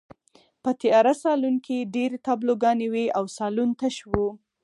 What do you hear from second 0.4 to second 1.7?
په تیاره سالون